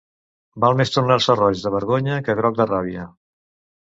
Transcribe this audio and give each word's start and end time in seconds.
Val 0.63 0.77
més 0.79 0.93
tornar-se 0.95 1.35
roig 1.41 1.61
de 1.67 1.73
vergonya 1.75 2.17
que 2.29 2.37
groc 2.41 2.59
de 2.63 2.67
ràbia. 2.73 3.05